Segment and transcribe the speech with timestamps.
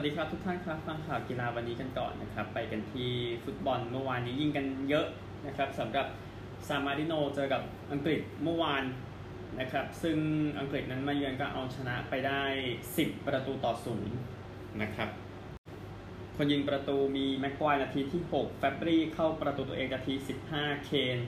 [0.00, 3.12] วัสดีครับทุกท่านครับฟังข่าวกีฬาวันนี้กันก่อนนะครับ ไปกันที่
[3.44, 5.06] ฟุตบอลเมื่อวานนี้ยิงกันเยอะ
[5.46, 6.06] นะครับสำหรับ
[6.68, 8.84] ซามาริโนเจอกับอังกฤษเมื่อวาน
[9.60, 10.18] นะครับ ซึ่ง
[10.58, 12.42] อังกฤษนั้นมาเยือนก็เอาชนะไปได้
[12.86, 14.16] 10 ประตูต่อศูนย์
[14.82, 15.08] นะครับ
[16.36, 20.14] คนยิงประตูมีแม็กควายนาทีที่ 6 แฟบรี่เข้าประตูตัวเองนาที
[20.50, 21.18] 15 เคน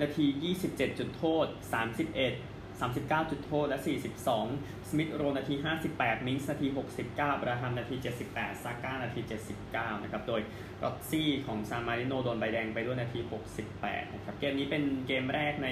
[0.00, 0.26] นาที
[0.62, 1.46] 27 จุดโทษ
[2.02, 3.78] 31 39 จุดโทษ และ
[4.34, 5.54] 42 สมิธโรนาที
[5.90, 6.66] 58 มิงส์นาที
[7.04, 7.96] 69 อับราฮัมนาที
[8.30, 9.20] 78 ซาก้านาที
[9.62, 10.40] 79 นะครับ โดย
[10.82, 13.20] รอสซี่ของซามาริโนโดนใบแดงไปด้วยนาที
[13.66, 15.68] 68 นะครับ เกมนี้เป็นเกมแรกใน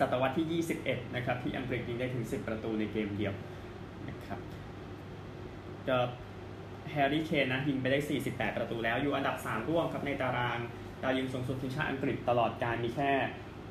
[0.00, 3.34] ศตวรรษที่ 21 นะครับ ที่อังกฤษยิงได้ถึง 10 ประตูในเกมเดียว
[4.08, 4.40] นะครับ
[5.88, 5.98] ก็
[6.90, 7.98] แฮร์รี่เคนนะยิงไปได้
[8.28, 10.58] 48 ประตูแล้ว อยู่อันดับ 3 ร่วมครับในตาราง
[11.02, 13.12] ดาวยิงสูงสุดทีมชาติอังกฤษตลอดกาลมีแค่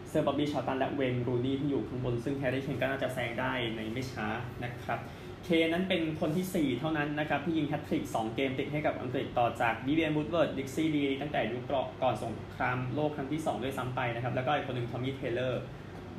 [0.09, 4.27] เซอร์บ็อบบี้ชาร์ลตันและเวย์นรูนี่ย์ที่อยู่ข้างบน ซึ่งแฮร์รี่เคนก็น่าจะแซงได้ในไม่ช้า
[4.63, 4.99] นะครับ
[5.43, 11.63] เคนนั้นเป็นคนที่ 4 เท่านั้นนะครับ ที่ยิงแฮตทริก 2 เกมติดให้กับอังกฤษต่อจากวิเวียนวูดเวิร์ดดิกซี่ดีนตั้งแต่ยุค
[12.01, 15.61] ก่อนสงครามโลกครั้งที่ 2 ด้วยซ้ำไปนะครับ แล้วก็อีกคนหนึ่งทอมมี่เทเลอร์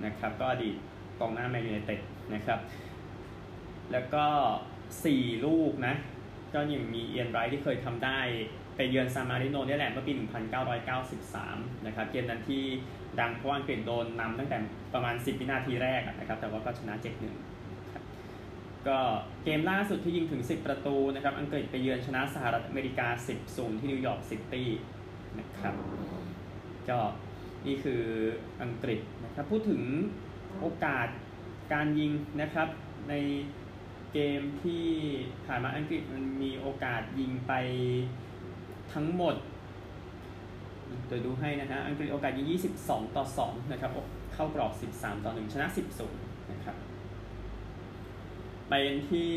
[0.05, 0.75] นะครับก็อดีต
[1.21, 2.01] กองหน้าแมนยูไนเต็ด
[2.35, 2.59] นะครับ
[3.93, 4.25] แล้วก็
[4.85, 5.95] 4 ลูกนะ
[6.55, 8.21] ก็ยังมีเอียนไรท์ที่เคยทำได้
[8.77, 10.13] ไปเยือนซามาริโนนี่แหละเมื่อปี
[10.99, 12.63] 1993 นะครับ เกมนั้นที่
[13.21, 14.59] ดังเพราะอังกฤษโดนนำตั้งแต่
[14.95, 16.95] ประมาณ 10 วินาทีแรกนะครับ แต่ว่าก็ชนะ
[17.43, 18.03] 7-1ครับ
[18.89, 18.99] ก็
[19.45, 23.09] เกมล่าสุดที่ยิงถึง 10 ประตูนะครับ อังกฤษไปเยือนชนะสหรัฐอเมริกา
[23.45, 24.69] 10-0 ที่นิวยอร์กซิตี้
[25.39, 25.75] นะครับ
[26.89, 26.99] ก็
[27.67, 28.03] นี่คือ
[28.63, 29.83] อังกฤษนะครับ พูดถึง
[30.61, 31.09] โอกาส
[31.73, 32.69] การยิงนะครับ
[33.09, 33.15] ใน
[34.13, 34.87] เกมที่
[35.47, 37.53] ผ่านมาอังกฤษมันมีโอกาสยิงไป
[38.95, 39.35] ทั้งหมด
[41.07, 42.47] เดี๋ยวดูให้นะฮะอังกฤษโอกาสยิง
[42.83, 43.91] 22 ต่อ 2 นะครับ
[44.35, 46.77] เข้ากรอบ 13 ต่อ 1 ชนะ10 0นะครับ
[48.69, 48.75] ไป
[49.11, 49.31] ที่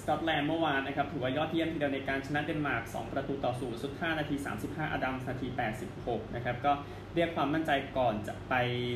[0.00, 5.48] สกอตแลนด์เมื่อวานนะครับถือว่ายอดเยี่ยมทีเดียวในการชนะเดนมาร์ก 2 ประตูต่อ0ซูตตาร์นาที 35 อดัมส์นาที
[5.90, 6.72] 86 นะครับ ก็
[7.14, 8.54] เรียกความมั่นใจก่อนจะไป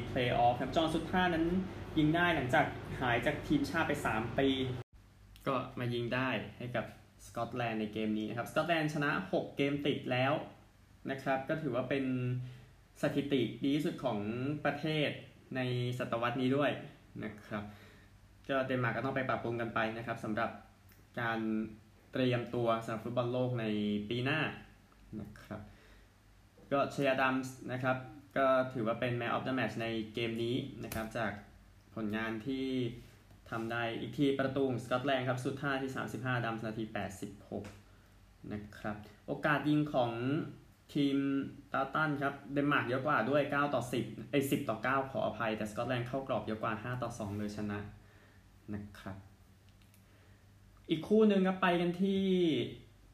[0.08, 1.46] เพลย์ออฟครับจอห์นซูตตาร์นั้น
[1.98, 2.66] ยิงได้หลังจาก
[3.00, 4.48] หายจากทีมชาติไป 3 ปี
[5.46, 6.28] ก็มายิงได้
[6.58, 6.84] ให้กับ
[7.28, 10.32] สกอตแลนด์ในเกมนี้นะครับสกอตแลนด์ชนะ 6 เกมติดแล้ว
[11.10, 12.04] นะครับก็ถือว่าเป็น
[13.02, 14.18] สถิติดีที่สุดของ
[14.64, 15.10] ประเทศ
[15.56, 15.60] ใน
[15.98, 16.70] ศตวรรษนี้ด้วย
[17.24, 17.64] นะครับ
[18.48, 20.50] ก็เดนมาร์กก็ต้องไปปรับปรุงกันไปนะครับสำหรับ
[21.20, 21.40] การ
[22.12, 23.64] เตรียมตัวสำหรับฟุตบอลโลกใน
[24.08, 24.40] ปีหน้า
[25.20, 25.60] นะครับ
[26.72, 27.96] ก็เชียร์ดัมส์นะครับ
[28.36, 31.32] ก็ถือว่าเป็น Man of the Match ในเกมนี้นะครับจาก
[31.94, 32.66] ผลงานที่
[33.50, 36.84] ทำได้อีกทีประตูสกอตแลนด์ครับซูตตาร์ที่ 35 อดัมส์นาที
[37.66, 40.12] 86 นะครับ โอกาสยิงของ
[40.94, 41.16] ทีม
[41.72, 47.78] ตาร์ตันครับเดนมาร์กเยอะกว่าด้วย 9 ต่อ 10ไอ้10 ต่อ 9 ขออภัย แต่สกอตแลนด์เข้ากรอบเยอะกว่า 5 ต่อ 2 เลยชนะ
[48.74, 49.16] นะครับ
[50.90, 52.22] อีกคู่หนึ่งครับไปกันที่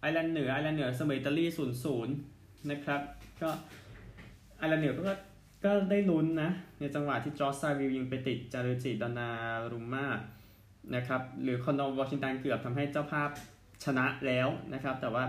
[0.00, 1.44] ไอร์แลนด์เหนือไอร์แลนด์เหนือเสมออิตาลี
[2.06, 2.06] 0-0
[2.70, 3.00] นะครับ
[3.42, 3.50] ก็
[4.58, 5.14] ไอร์แลนด์เหนือก็
[5.64, 9.30] ก็ได้ลุ้นนะ ในจังหวะที่จอร์ซาวิวยิงไปติดจารุจิดานา
[9.72, 10.06] รุม่า
[10.94, 13.28] นะครับหรือคอนโดวอชิงตันเกือบทำให้เจ้าภาพ
[13.84, 15.24] ชนะแล้วนะครับ แต่ว่า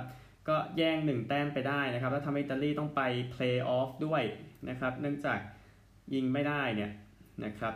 [0.48, 3.02] ก็แย่งหนึ่งแต้มไปได้นะครับ แล้วทำให้อิตาลีต้องไป
[3.32, 4.24] เพลย์ออฟด้วย
[4.70, 5.40] นะครับ เนื่องจาก
[6.14, 6.92] ยิงไม่ได้เนี่ย
[7.46, 7.74] นะครับ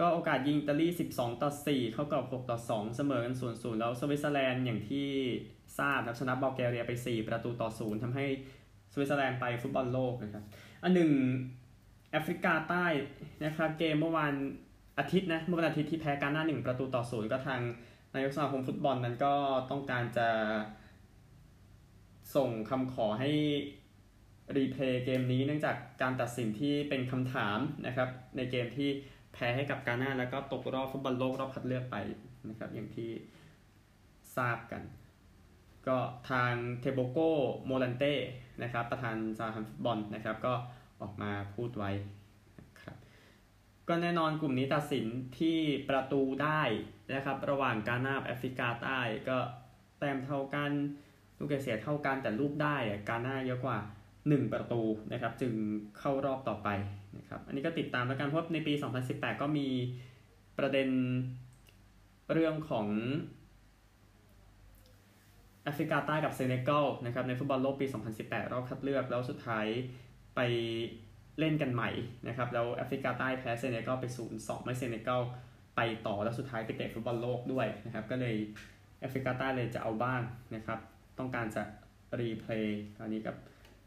[0.00, 5.08] ก็โอกาสยิงอิตาลี 12 ต่อ 4 เข้ากับ 6 ต่อ 2 เสมอกัน 0 0 แล้วสวิตเซอร์แลนด์อย่างที่
[5.78, 8.26] ทราบนะชนะบัลแกเรียไป 4 ประตูต่อ 0ทำให้
[8.92, 10.44] สวิตเซอร์แลนด์ไปฟุตบอลโลกนะครับ
[10.82, 11.10] อันหนึ่ง
[12.10, 12.86] แอฟริกาใต้
[13.44, 14.34] นะครับเกมเมื่อวาน
[14.98, 17.60] อาทิตย์นะเมื่อวันอาทิตย์ที่แพ้กานหน้า1ประตูต่อ0ก็ทาง
[18.14, 19.34] นายกสมาคมฟุตบอลนั้นก็
[19.70, 20.28] ต้องการจะ
[22.36, 23.30] ส่งคำขอให้
[24.56, 28.88] replay เกมนี้เนื่องจากการตัดสินที่เป็นคำถามนะครับในเกมที่
[29.32, 31.96] แพ้ให้กับกาหน้าแล้วก็ตกรอบฟุตบอลโลกรอบคัดเลือกไป
[32.48, 33.10] นะครับอย่างที่
[34.36, 34.82] ทราบกัน
[35.86, 35.96] ก็
[36.30, 37.18] ทางเทโบโก
[37.66, 38.14] โมลันเต้
[38.62, 40.54] นะครับประธานสาพันธ์ฟุตบอลนะครับก็
[41.02, 41.90] ออกมาพูดไว้
[42.60, 42.96] นะครับ
[43.88, 45.04] ก็แน่นอนกลุ่มนี้ตัดสิน
[45.38, 45.58] ที่
[45.88, 46.62] ประตูได้
[47.14, 49.38] นะครับ ระหว่างกาหน้าแอฟริกาใต้ก็
[49.98, 50.72] แต้มเท่ากัน
[51.38, 52.76] ลูกเสียเท่ากันแต่ลูกได้
[53.08, 53.78] กาหน้าเยอะกว่า
[54.18, 54.82] 1 ประตู
[55.12, 55.52] นะครับ จึง
[55.98, 56.68] เข้ารอบต่อไป
[57.18, 58.72] นะครับอันนี้ก็ติดตามแล้วกันเพราะในปี
[59.08, 59.68] 2018 ก็มี
[60.58, 60.88] ประเด็น
[62.32, 62.86] เรื่องของ
[65.62, 67.86] แอฟริกาใต้กับเซเนกัลนะครับในฟุตบอลโลกปี
[68.18, 69.66] 2018 รอบคัดเลือกแล้วสุดท้าย
[70.38, 70.42] ไป
[71.38, 71.90] เล่นกันใหม่
[72.28, 75.20] นะครับแล้วแอฟริกาใต้แพ้เซเนกัลไป0-2ไม่เซเนกัล
[75.76, 78.36] ไปต่อแล้วสุดท้ายไปเตะฟุตบอลโลกด้วยนะครับก็เลย
[79.00, 80.20] แอฟริกาใต้เลยจะเอาบ้าง
[80.54, 80.78] นะครับ
[81.18, 81.62] ต้องการจะ
[82.18, 83.36] replay คราวนี้กับ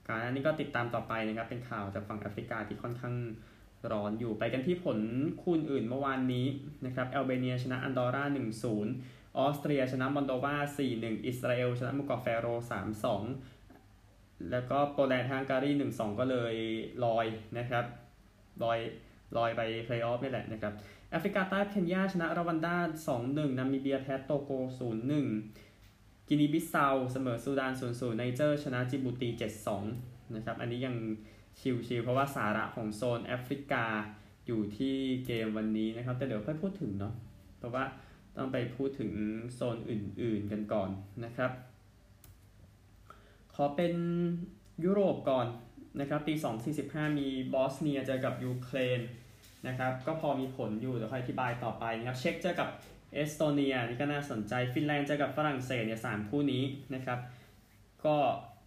[0.08, 3.16] กานาอันนี้ก็ติดตามต่อไปนะครับเป็นข่าวจากฝั่งแอฟริกาที่ค่อนข้าง
[3.92, 5.00] ร้อนอยู่ไปกันที่ผล
[5.42, 6.46] คู่อื่นเมื่อวานนี้
[6.86, 8.24] นะครับแอลเบเนียชนะอันดอร่า
[8.82, 10.56] 1-0ออสเตรียชนะมอลโดวา
[10.92, 12.48] 4-1 อิสราเอลชนะหมู่เกาะแฟโร
[13.12, 13.61] 3-2
[14.52, 16.56] แล้วก็โปแลนด์ฮังการี1-2ก็เลย
[17.06, 17.26] ลอย
[17.58, 17.86] นะครับ
[18.64, 18.80] ลอย
[19.38, 20.74] ลอยไปเพลย์ออฟนี่แหละนะครับ
[21.12, 22.76] แอฟริกาใต้เคนยาชนะรวันดา
[23.18, 24.52] 2-1นามิเบียแพ้โตโก
[25.40, 29.30] 0-1กินีบิสเซาเสมอซูดาน0-0ไนเจอร์ชนะจิบูตี
[29.82, 30.96] 7-2นะครับอันนี้ยัง
[31.60, 33.86] ชิลๆเพราะว่าสาระของโซนแอฟริกา
[34.48, 34.96] อยู่ที่
[35.26, 37.14] เกมวันนี้นะครับ แต่เดี๋ยวค่อยพูดถึงเนาะ
[37.58, 37.84] เพราะว่า
[38.38, 39.12] ต้องไปพูดถึง
[39.54, 40.90] โซนอื่นๆกันก่อน
[41.26, 41.52] นะครับ
[43.64, 43.94] อเป็น
[44.86, 45.48] ยุโรปก่อน
[46.00, 46.34] นะครับตี
[46.78, 49.00] 2.45 มีบอสเนียเจอกับยูเครน
[49.68, 52.70] นะครับก็พอมีผลอยู่เดี๋ยวค่อยอธิบายต่อไปนะครับเช็กเจอกับ
[53.14, 56.64] เอสโตเนียนี่ก็น่าสนใจฟินแลนด์เจอกับฝรั่งเศสเนี่ยสามคู่นี้
[56.96, 57.20] นะครับ
[58.06, 58.16] ก็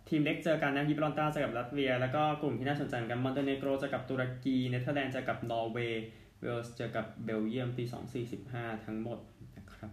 [0.08, 6.04] ทีมเล็กเจอกันนะยิบรอลตาร์เจอกับลัตเวีย แล้วก็กลุ่มที่น่าสนใจกันมอนเตเนโกรเจอกับตุรกีเนเธอร์แลนด์เจอกับนอร์เวย์
[6.40, 7.84] เวลส์เจอกับเบลเยียมตี
[8.34, 9.18] 2.45 ทั้งหมด
[9.56, 9.90] นะครับ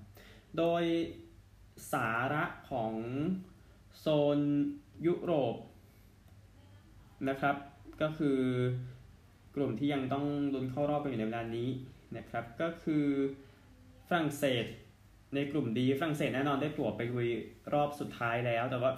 [0.57, 0.83] โดย
[1.93, 2.93] สาระของ
[3.99, 4.05] โซ
[4.37, 4.39] น
[5.05, 5.55] ยุโรป
[7.29, 7.55] นะครับ
[8.01, 8.39] ก็คือ
[9.55, 11.69] กลุ่มที่ยังต้องลุ้นเข้ารอบกันอยู่ในเวลานี้
[12.17, 13.05] นะครับ ก็คือ
[14.07, 14.65] ฝรั่งเศส
[15.35, 17.29] ในกลุ่ม D ฝรั่งเศสแน่นอนได้ตั๋วไปลุย
[17.73, 18.91] รอบสุดท้ายแล้ว แต่ว่า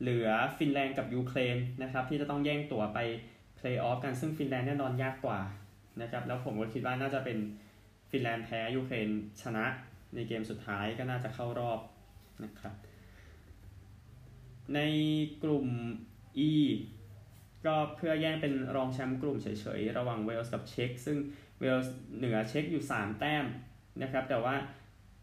[0.00, 0.28] เหลือ
[0.58, 2.98] ฟินแลนด์กับยูเครนนะครับ ที่จะต้องแย่งตั๋วไป
[3.56, 5.40] เพลย์ออฟกันซึ่งฟินแลนด์แน่นอนยากกว่า
[6.00, 7.38] นะครับ แล้วผมก็คิดว่าน่าจะเป็น
[8.10, 9.08] ฟินแลนด์แพ้ยูเครน
[9.42, 9.66] ชนะ
[10.14, 11.80] ในเกมสุดท้ายก็น่าจะเข้ารอบ
[12.44, 12.74] นะครับ
[14.74, 14.80] ใน
[15.42, 15.66] กลุ่ม
[16.50, 16.52] E
[17.66, 19.46] ก็เพื่อแย่งเป็นรองแชมป์กลุ่มเฉ
[19.78, 21.16] ยๆ ระหว่างเวลส์กับเช็กซึ่ง
[21.60, 23.44] เวลส์เหนือเช็กอยู่ 3 แต้ม
[24.02, 24.54] นะครับ แต่ว่า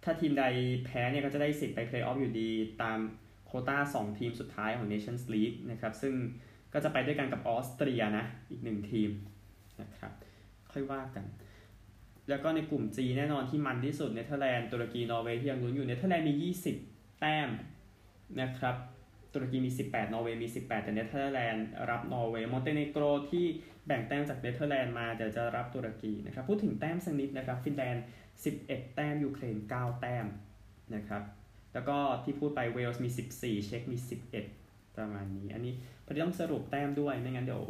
[0.03, 0.43] ถ้าทีมใด
[0.85, 2.49] แพ้เนี่ยก็จะได้สิทธิ์ไปเพลย์ออฟอยู่ดี
[2.81, 2.99] ตาม
[3.45, 6.13] โควต้า 2 ทีมสุดท้ายของ Nations League นะครับ ซึ่ง
[6.73, 9.09] ก็จะไปด้วยกันกับออสเตรียนะ อีกหนึ่งทีม
[9.81, 10.11] นะครับ
[10.71, 11.25] ค่อยว่ากัน
[12.29, 16.51] แล้วก็ในกลุ่ม G แน่นอนที่มันที่สุดเนเธอร์แลนด์ตุรกีนอร์เวย์ที่ยังลุ้นอยู่เนเธอร์แลนด์มี
[16.83, 17.49] 20 แต้ม
[18.41, 18.75] นะครับ
[19.33, 23.45] ตุรกีมี 18 นอร์เวย์มี 18 แต่เนเธอร์แลนด์รับนอร์เวย์มอนเตเนโกรที่
[23.87, 28.03] แบ่งแต้มจากเนเธอร์แลนด์มาเดี๋ยวจะรับตุรกีนะครับพูดถึงแต้มสักนิดนะครับฟินแลนด์
[28.47, 30.25] 11 แต้มยูเครน 9 แต้ม
[30.95, 31.23] นะครับ
[31.73, 33.09] แล้วก็ที่พูดไปเวลส์มี
[33.39, 33.97] 14 เช็กมี
[34.47, 35.73] 11 ประมาณนี้ อันนี้
[36.05, 37.65] พอดีต้องสรุปแต้มด้วยไม่งั้นเดี๋ยว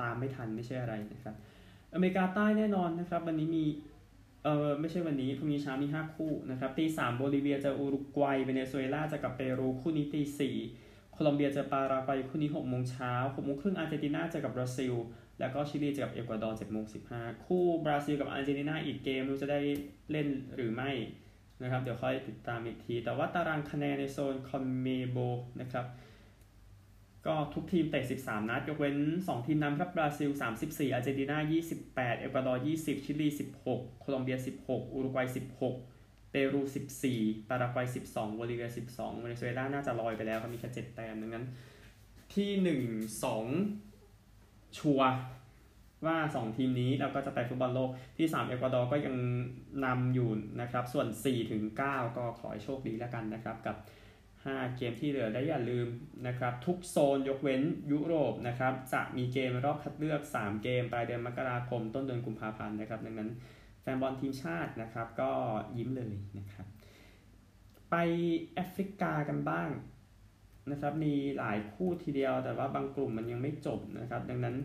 [0.00, 1.34] ตามไม่ทันไม่ใช่อะไรนะครับ
[1.94, 3.64] อเมริกาใต้แน่นอนนะครับวันนี้มี
[4.44, 10.56] เออไม่ใช่วันนี้พรุ่งนี้เช้ามี 5 คู่นะครับตีสามโบลิเวียเจออุรุกวัยเวเนซุเอลาเจอกับเปรูคู่นี้ตีสี่
[11.12, 14.94] โคลอมเบียเจอปารากวัยคู่นี้6โมงเช้า6โมงครึ่งอาร์เจนตินาเจอกับบราซิล
[15.38, 16.84] แล้วก็ชิลีเจอกับเอกวาดอร์7โมง
[17.14, 19.60] 15คู่บราซิลกับอาร์เจนตินาอีกเกมไม่รู้จะได้
[20.10, 20.90] เล่นหรือไม่
[21.62, 25.18] นะครับเดี๋ยวค่อยติดตามอีกที แต่ว่าตารางคะแนนในโซนคอนเมบอล
[25.60, 25.84] นะครับ
[27.26, 30.30] ก็ทุกทีมเตะ 13 นัด ยกเว้น 2 ทีมนำครับบราซิล
[30.62, 31.38] 34อาร์เจนตินา
[31.78, 33.28] 28 เอกวาดอร์ 20 ชิลี
[33.64, 35.28] 16 โคลอมเบีย 16 อุรุกวัย
[35.78, 36.60] 16 เปรู
[37.06, 41.44] 14 ปารากวัย 12โบลิเวีย 12เวเนซุเอลาน่าจะลอยไปแล้วครับมีแค่7แต้มดังนั้น
[42.34, 42.50] ที่
[42.86, 43.24] 1
[43.84, 45.00] 2 ชัว
[46.06, 49.16] ว่า 2 ทีมนี้เราก็จะไปฟุตบอลโลกที่ 3 เอกวาดอร์ก็ยัง
[49.84, 50.30] นำอยู่
[50.60, 53.76] นะครับ ส่วน 4 ถึง 9 ก็ขอให้โชคดีแล้วกันนะครับกับ
[54.50, 55.88] 5 เกมที่เหลือและอย่าลืม
[56.26, 57.62] นะครับทุกโซนยกเว้น
[57.92, 63.30] ยุโรปนะครับจะมีเกมรอบคัดเลือก 3 เกมปลายเดือนมกราคมต้นเดือนกุมภาพันธ์นะครับ ดังนั้น
[63.80, 65.30] แฟนบอลทีมชาตินะครับก็
[65.76, 66.66] ยิ้มเลยนะครับ
[67.90, 67.94] ไป
[68.54, 69.68] แอฟริกากันบ้าง
[70.70, 74.56] นะครับมีหลายคู่ทีเดียวแต่ว่าบางกลุ่มมันยังไม่จบนะครับ ดังนั้น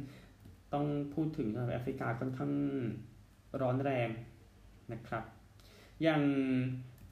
[0.73, 2.51] ต้องพูดถึงสำหรับแอฟริกาค่อนข้าง
[3.61, 4.09] ร้อนแรง
[4.93, 5.23] นะครับ
[6.03, 6.21] อย่าง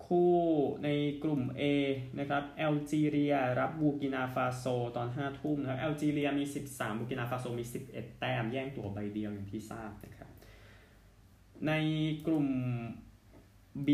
[0.08, 0.34] คู่
[0.84, 0.90] ใน
[1.24, 1.62] กลุ่ม A
[2.20, 4.66] นะครับแอลจีเรียรับบูร์กินาฟาโซ
[4.98, 10.30] ตอน5ทุ่มนะครับแอลจีเรียมี 13 บูร์กินาฟาโซมี 11 แต้มแย่งตั๋วใบเดียวอย่างที่ทราบนะครับ
[11.68, 11.72] ใน
[12.26, 12.48] กลุ่ม
[13.88, 13.90] B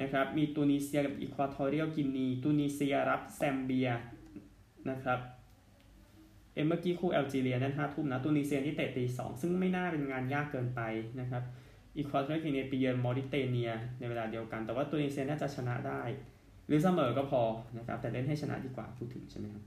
[0.00, 3.88] นะครับมีตูนิเซียกับอิเควทอเรียลกินีตูนิเซียรับแซมเบีย
[4.90, 5.20] นะครับ
[6.54, 10.80] เอ็มเมื่อกี้คู่แอลจีเรียนั้น5ทุ่มนะตูนิเซียที่เตะตี2ซึ่งไม่น่าเป็นงานยากเกินไป
[11.20, 11.42] นะครับ
[11.96, 16.02] อิเควทอเรียลกินีไปเยือนมอริเตเนียในเวลาเดียวกัน แต่ว่าตูนิเซียน่าจะชนะได้
[16.66, 17.42] หรือเสมอก็พอ
[17.78, 19.64] นะครับแต่เล่นให้ชนะดีกว่าพูดถึงใช่ไหมครับ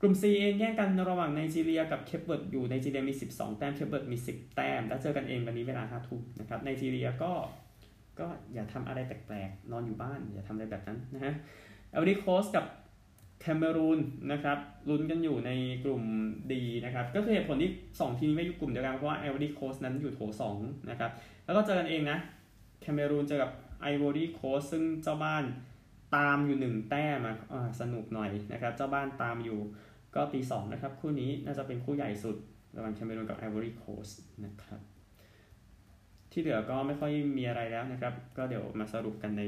[0.00, 7.32] กลุ่ม C เองแย่งกันระหว่างไนจีเรียกับเคปเวิร์ดอยู่ไนจีเรียมี 12 แต้มเคปเวิร์ดมี 10 แต้ม แล้วเจอกันเองวันนี้เวลา5ทุ่มนะครับไนจีเรียก็
[8.18, 11.34] ก็อย่าทำอะไรแปลกๆ นอนอยู่บ้าน อย่าทำอะไรแบบนั้นนะฮะ
[11.90, 12.64] ไอวอรีโคสต์กับ
[13.40, 14.00] แคเมอรูน
[14.32, 15.50] นะครับลุ้นกันอยู่ใน
[15.84, 16.02] กลุ่ม
[16.52, 20.20] D นะครับ ก็คือเหตุผลที่ 2 ทีมไม่อยู่กลุ่มเดียวกันเพราะว่าไอวอรีโคสต์นั้นอยู่โถ
[20.56, 21.10] 2นะครับ
[21.46, 22.18] แล้วก็เจอกันเองนะ
[22.80, 23.50] แคเมอรูนเจอกับ
[23.82, 25.44] ไอวอรีโคสต์ซึ่งเจ้าบ้าน
[26.16, 27.36] ตามอยู่หนึ่งแต้มอะ
[27.80, 29.58] สนุกหน่อยนะครับ เจ้าบ้านตามอยู่
[30.14, 32.36] ก็ตีสองนะครับ คู่นี้น่าจะเป็นคู่ใหญ่สุด
[32.76, 34.08] ระหว่างแคเมอรูนกับไอวอรีโคสต์
[34.44, 34.80] นะครับ
[36.32, 39.44] ที่เหลือก็ไม่ค่อยมีอะไรแล้วนะครับ ก็เดี๋ยวมาสรุปกันใน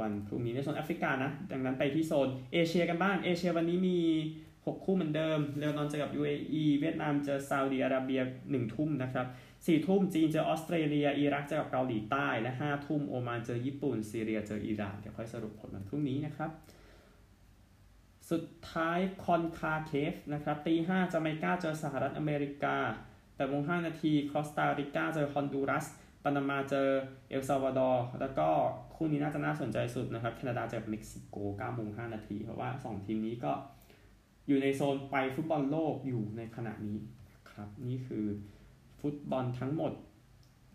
[0.00, 3.98] วันพรุ่งนี้ในโซนแอฟริกานะ ดังนั้นไปที่โซนเอเชียกันบ้าง เอเชียวันนี้มี
[4.46, 9.26] 6 คู่เหมือนเดิม เลบานอนเจอกับ UAE เวียดนามเจอซาอุดีอาระเบีย1ทุ่มนะครับ
[9.66, 16.50] สี่ทุ่มจีนเจอออสเตรเลีย อิรักเจอกับเกาหลีใต้ และห้าทุ่มโอมานเจอญี่ปุ่น ซีเรียเจออิหร่าน เดี๋ยวค่อยสรุปผลวันพรุ่งนี้นะครับ
[18.30, 22.76] สุดท้ายคอนคาแคฟนะครับตีห้าจาเมกาเจอสหรัฐอเมริกา
[23.34, 25.86] แปดโมงห้านาทีคอสตาริกาเจอฮอนดูรัส
[26.22, 26.88] ปานามาเจอ
[27.30, 28.48] เอลซาวาดอร์แล้วก็
[28.94, 33.52] คู่นี้น่าจะน่าสนใจสุดนะครับแคนาดาเจอเม็กซิโก9โมง5นาทีเพราะว่า 2 ทีมนี้ก็
[34.46, 36.98] อยู่ในโซนไปฟุตบอลโลกอยู่ในขณะนี้
[37.50, 38.26] ครับ นี่คือ
[39.02, 39.92] ฟุตบอลทั้งหมด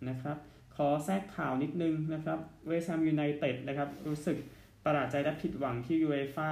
[0.09, 0.37] นะครับ
[0.75, 4.37] ขอแทรกข่าวนิดนึงนะครับเวสต์แฮมยูไนเต็ดนะครับรู้สึก
[4.85, 6.51] ประหลาดใจและผิดหวังที่ยูเอฟ่า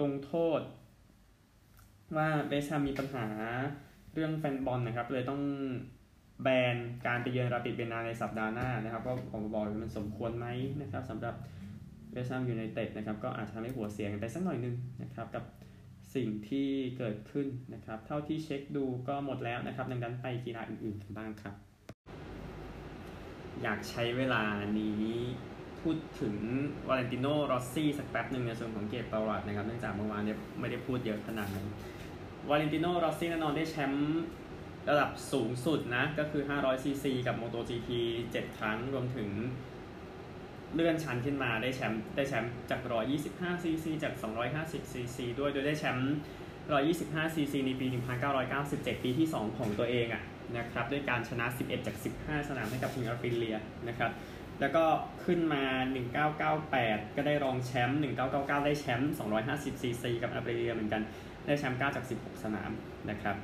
[0.00, 0.60] ลงโทษ
[2.16, 3.26] ว่าเวสต์แฮมมีปัญหา
[4.14, 5.40] เรื่องแฟนบอลนะครับ เลยต้อง
[6.42, 6.76] แบน
[7.06, 10.46] การไปเยือนราปิดเวียนนาในสัปดาห์หน้านะครับก็ผมบอกมันสมควรไหม
[10.82, 11.34] นะครับสำหรับ
[12.12, 15.44] เวสต์แฮมยูไนเต็ดนะครับก็อาจจะทำให้หัวเสียไปสักหน่อยนึงนะครับกับ
[16.14, 16.68] สิ่งที่
[16.98, 21.54] เกิดขึ้นนะครับ เท่าที่เช็คดูก็หมดแล้วนะครับ ดังนั้นไปกีฬาอื่นๆกันบ้างครับ
[23.62, 24.42] อยากใช้เวลา
[24.78, 25.04] นี้
[25.80, 26.34] พูดถึง
[26.88, 31.66] วาเลนติโนโรสซี่สักแป๊บหนึ่งในส่วนของเกร็ดประวัตินะครับ เนื่องจากเมื่อวานเนี่ยไม่ได้พูดเยอะขนาดนั้น
[32.48, 34.22] วาเลนติโนโรสซี่แน่นอนได้แชมป์
[34.90, 37.88] ระดับสูงสุดนะ ก็คือ 500ซีซีกับ MotoGP
[38.22, 39.28] 7 ครั้งรวมถึง
[40.74, 42.80] เลื่อนชั้นขึ้นมาได้แชมป์ได้แชมป์จาก
[43.22, 44.14] 125 ซีซีจาก
[44.54, 46.14] 250 ซีซีด้วยโดยได้แชมป์
[46.72, 47.86] 125 ซีซีในปี
[48.44, 50.22] 1997 ปีที่ 2 ของตัวเองอะ
[50.56, 53.56] นะครับด้วยการชนะ 11 จาก 15 สนามให้กับทีมอาพริเลีย
[53.88, 54.10] นะครับ
[54.60, 54.84] แล้วก็
[55.24, 55.64] ขึ้นมา
[56.40, 57.98] 1998 ก็ได้รองแชมป์
[58.30, 59.12] 1999 ได้แชมป์
[59.46, 61.02] 250 ซีซีกับอาพริเลียเหมือนกัน
[61.46, 62.70] ได้แชมป์ 9 จาก 16 สนาม
[63.10, 63.36] นะครับ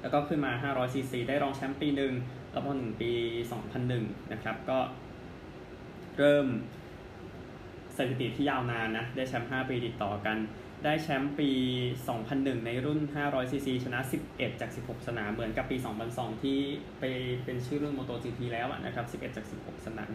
[0.00, 2.12] แล้วก็ขึ้นมา 500 ซีซีได้รองแชมป์ปีหนึ่ง
[2.50, 3.12] แล้วพอถึงปี
[3.72, 4.78] 2001 นะครับก็
[6.18, 6.46] เริ่ม
[7.96, 10.38] สถิติที่ยาวนานนะ ได้แชมป์5ปีติดต่อกัน
[10.84, 11.50] ได้แชมป์ปี
[12.08, 15.76] 2001 ในรุ่น 500ซีซีชนะ 11 จาก 16 สนาม เหมือนกับปี
[16.10, 16.58] 2002 ที่
[16.98, 17.04] ไป
[17.44, 20.10] เป็นชื่อรุ่น MotoGP แล้วนะครับ 11 จาก 16 สนาม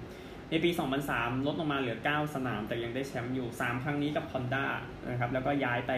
[0.50, 0.70] ในปี
[1.08, 4.66] 2003 ลดลงมาเหลือ 9 สนาม แต่ยังได้แชมป์อยู่ 3 ครั้งนี้กับ Honda
[5.10, 5.92] นะครับ แล้วก็ย้ายไป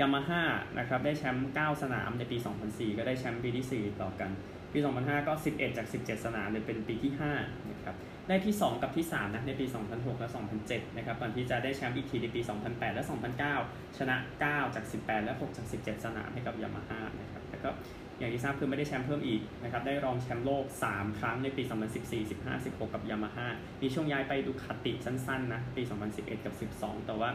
[0.00, 0.42] ยามาฮ่า
[0.78, 2.36] นะครับ ได้แชมป์ 9 สนาม ในปี
[2.68, 4.30] 2004 ก็ได้แชมป์ปีที่ 4 ต่อกัน
[4.72, 7.96] ปี 2005 ก็ 11 จาก 17 สนามเลยเป็นปีที่ 5 นะครับ
[8.30, 10.28] ได้ที่ 2 กับที่3นะในปี 2006 และ
[10.62, 13.04] 2007 นะครับก่อนที่จะได้แชมป์อีกทีในปี 2008 และ
[13.50, 17.70] 2009 ชนะ 9 จาก 18 และ 6 จาก 17 สนามให้กับยามาฮ่านะครับแล้วก็
[18.18, 21.62] อย่างที่ทราบคือไม่ได้แชมป์เพิ่มอีกนะครับได้รองแชมป์โลก 3 ครั้งในปี
[21.98, 23.46] 2014 15 16 กับยามาฮ่า
[23.82, 25.82] มีช่วงย้ายไปดูคาติสั้นๆนะปี
[26.14, 27.30] 2011 กับ 12 แต่ว่า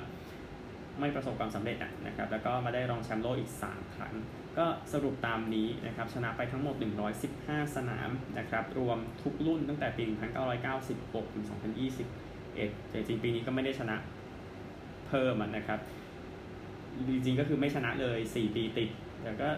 [1.00, 4.14] ไม่ประสบความสำเร็จนะครับแล้วก็มาได้รองแชมป์โลกอีก 3 ครั้ง
[4.58, 6.76] ก็สรุปตามนี้นะครับชนะไปทั้งหมด
[7.26, 8.10] 115 สนาม
[8.40, 10.04] นะครับรวมทุกรุ่นตั้งแต่ปี
[10.70, 11.46] 1996 ถึง
[12.16, 13.96] 2021แต่จริงปีนี้ก็ไม่ได้ชนะ
[15.08, 15.80] เพิ่มนะครับ
[17.10, 18.90] จริงๆก็คือไม่ชนะเลย 4 ปีติด
[19.24, 19.50] แต่ก็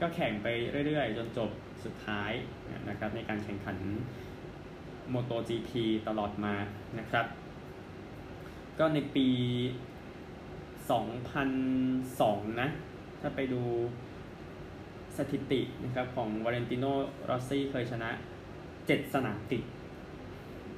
[0.00, 0.46] ก็แข่งไป
[0.86, 1.50] เรื่อยๆ จนจบ
[1.84, 2.32] สุดท้าย
[2.88, 3.76] นะครับในการแข่งขัน
[5.12, 5.70] MotoGP
[6.08, 6.54] ตลอดมา
[6.98, 7.26] นะครับ
[8.78, 9.26] ก็ในปี
[10.94, 12.68] 2002 นะ
[13.20, 13.62] ถ้าไปดู
[15.16, 16.84] สถิตินะครับของวาเลนติโน
[17.26, 18.10] โรซี่เคยชนะ
[18.62, 19.62] 7 สนามติด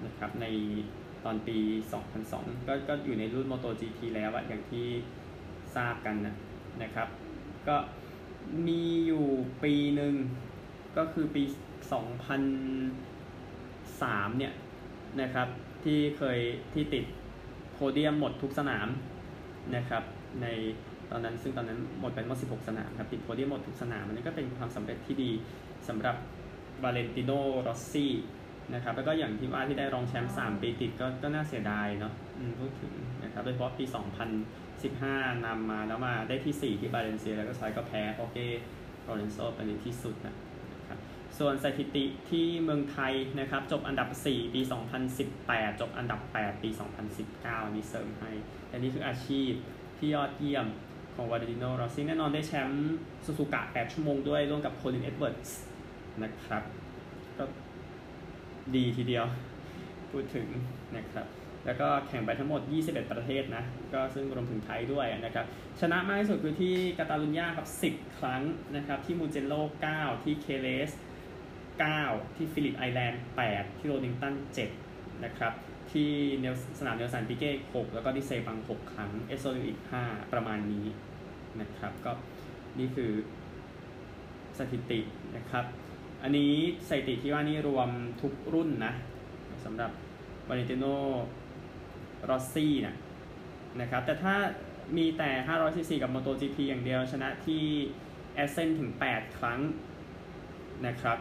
[0.07, 0.47] นะครับใน
[1.25, 1.57] ตอนปี
[2.13, 4.87] 2002 ก็ก็อยู่ในรุ่น MotoGP แล้วอะอย่างที่
[5.75, 6.35] ทราบกันนะ
[6.83, 7.09] นะครับ
[7.69, 7.77] ก็
[8.67, 9.25] มีอยู่
[9.63, 10.15] ปีหนึ่ง
[10.97, 11.43] ก็คือปี
[11.91, 14.53] 2003 เนี่ย
[15.21, 15.49] นะครับ
[15.85, 16.39] ที่เคย
[16.75, 17.05] ที่ติด
[17.73, 18.89] โพเดียมหมดทุกสนาม
[19.77, 20.03] นะครับ
[20.43, 20.47] ใน
[21.11, 25.31] ตอนนั้นซึ่งตอนนั้นหมดไปหมด 16 สนามครับติดโพเดียมหมดทุกสนามอันนี้ก็เป็นความสำเร็จที่ดี
[25.89, 26.17] สำหรับ
[26.83, 27.31] วาเลนติโน
[27.63, 28.13] โรสซี่
[28.75, 32.13] นะครับแล้วก็อย่างที่ว่าที่ได้รองแชมป์3ปีติดก็ก็น่าเสียดายเนาะ
[32.61, 32.93] พูดถึง
[33.25, 33.85] นะครับโดยเฉพาะปี
[34.65, 40.35] 2015นำมาแล้วมาได้ที่ 4 ที่บาเลนเซียแล้วก็สุดท้ายก็แพ้ฮอร์เก ลอเรนโซไปในที่สุดนะ
[41.39, 44.61] ส่วนสถิติที่เมืองไทยนะครับ จบอันดับ 4 ปี
[45.21, 46.71] 2018 จบอันดับ 8 ปี
[47.23, 48.31] 2019 นี่เสริมให้
[48.73, 49.51] อันนี้คืออาชีพ
[49.99, 50.67] ที่ยอดเยี่ยม
[51.15, 55.59] ของวาเลนติโนรอสซี่แน่นอนได้แชมป์ซูซูกะ 8 ชั่วโมงด้วย ร่วมกับโคลิน เอ็ดเวิร์ดส์
[56.23, 56.63] นะครับ
[57.39, 57.45] ก็
[58.75, 59.25] ดีทีเดียว
[60.11, 60.47] พูดถึง
[60.97, 61.27] นะครับ
[61.67, 63.65] แล้วก็แข่งไปทั้งหมด 21 ประเทศนะ
[63.95, 65.47] ก็ซึ่งรวมถึงไทยด้วยนะครับ
[65.81, 68.43] ชนะมากที่สุดคือที่กาตาลุญญาครับ 10 ครั้ง
[68.77, 69.55] นะครับ ที่มูเจลโล
[69.93, 70.91] 9 ที่เฆเรซ
[71.87, 74.35] 9 ที่ฟิลิปไอแลนด์8ที่โดนิงตัน
[74.79, 75.53] 7นะครับ
[75.93, 80.87] ที่เนลสนามเนลสันปิเก้6แล้วก็ที่เซปัง 6 ครั้ง เอสโตริลอีก 5 ประมาณนี้
[81.61, 82.13] นะครับก็
[82.79, 83.13] นี่คือ
[84.59, 85.01] สถิติ
[85.37, 85.65] นะครับ
[86.23, 86.55] อันนี้
[86.89, 88.93] สถิติที่ว่านี่รวมทุกรุ่นนะ
[89.65, 89.91] สำหรับ
[90.49, 90.85] วาเลนติโน
[92.29, 92.97] รอสซี่นะ
[93.81, 94.35] นะครับแต่ถ้า
[94.97, 97.65] มีแต่ 500ซีซีกับ MotoGP อย่างเดียวชนะที่
[98.35, 99.61] แอสเซนถึง 8 ครั้ง
[100.87, 101.19] นะครับ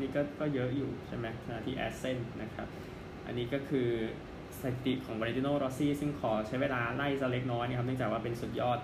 [0.00, 2.68] นี่ก็ก็เยอะอยู่ใช่ไหมชนะที่แอสเซนนะครับ
[3.26, 3.88] อันนี้ก็คือ
[4.60, 8.78] สถิติของวาเลนติโนรอสซี่ซึ่งขอใช้เวลาไล่สักเล็กน้อยนะครับเนื่องจากว่าเป็นสุดยอด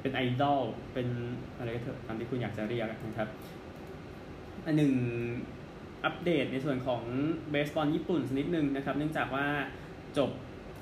[0.00, 0.60] เป็นไอดอล
[0.94, 1.08] เป็น
[1.58, 3.28] อะไรก็เถอะตามที่คุณอยากจะเรียกนะครับ
[4.66, 4.92] อันหนึ่ง
[6.04, 7.02] อัปเดตในส่วนของ
[7.50, 9.46] เบสบอลญี่ปุ่นสักนิดนึงนะครับ เนื่องจากว่า
[10.18, 10.30] จบ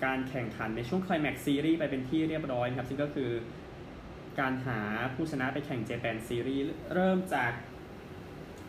[0.05, 3.31] การแข่งขันในช่วงไคลแม็กซ์ซีรีส์ไปเป็นที่เรียบร้อยนะครับ ซึ่งก็คือ
[4.40, 4.81] การหา
[5.14, 6.64] ผู้ชนะไปแข่งเจแปนซีรีส์
[6.95, 7.52] เริ่มจาก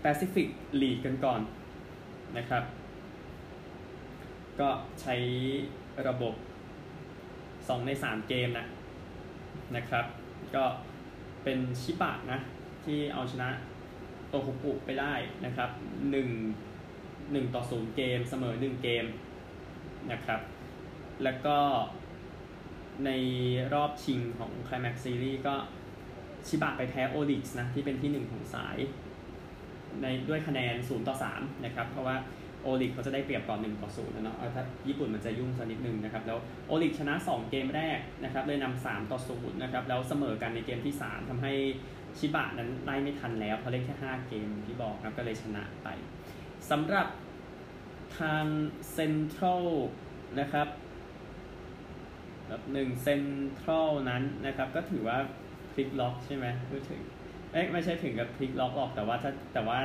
[0.02, 0.48] แปซิฟิก
[0.82, 1.42] ลีกกันก่อน
[2.38, 2.64] นะครับ
[4.60, 4.70] ก็
[5.02, 5.16] ใช้
[6.08, 6.34] ระบบ
[7.10, 8.68] 2 ใน 3 เกมนะ
[9.76, 10.06] นะครับ
[10.56, 10.66] ก็
[11.44, 12.40] เป็นชิบะนะ
[12.86, 13.50] ที่เอาชนะ
[14.30, 15.14] โตคุกุไปได้
[15.46, 15.70] นะครับ
[16.52, 19.06] 1 1ต่อ0เกมเสมอ 1 เกม
[20.12, 20.42] นะครับ
[21.24, 21.58] แล้วก็
[23.06, 23.10] ใน
[23.74, 25.56] รอบชิงของ Climax Series ก็
[26.48, 28.78] ชิบะไปแพ้โอลิกส์นะ ที่เป็นที่ 1 ของสาย
[30.02, 32.16] ในด้วยคะแนน 0 ต่อ 3 นะครับ เพราะว่า
[32.64, 41.54] โอลิกเขาจะได้เปรียบก่อน1ต่อ0นะเนาะถ้าญี่ปุ่นมันจะยุ่งสักนิดนึงนะครับ แล้วโอลิกชนะ 2 เกมแรกนะครับ เลยนำ3ต่อ0นะครับ แล้วเสมอกันในเกมที่ 3ทำให้
[42.18, 45.88] ชิบะนั้นไล่ไม่ทันแล้วเพราะเล่นแค่ 5 เกมที่บอกครับ ก็เลยชนะไป
[46.70, 47.08] สำหรับ
[48.20, 48.46] ทาง
[48.92, 49.66] เซ็นทรัล
[50.40, 50.68] นะครับ
[52.48, 53.24] แบบหนึ่งเซ็น
[53.60, 55.18] ทรัลนั้นนะครับ ก็ถือว่า
[55.72, 57.02] พลิกล็อกใช่ไหมพูดถึง
[57.54, 59.78] เอ๊ะไม่ใช่ถึงกับพลิกล็อกหรอกแต่ว่าถ้าแต่ว่า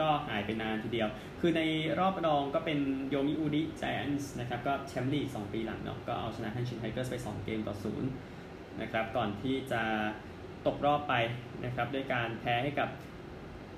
[0.00, 1.08] ก็หายไปนานทีเดียว
[1.40, 1.62] คือใน
[1.98, 7.74] รอบรองก็เป็นโยมิอูริไจแอนส์นะครับ ก็แชมป์ลีก2ปีหลังเนาะ ก็เอาชนะฮันชินไทเกอร์สไป 2 เกมต่อ
[8.26, 9.82] 0นะครับ ก่อนที่จะ
[10.66, 11.14] ตกรอบไป
[11.64, 12.88] นะครับด้วยการแพ้ให้กับ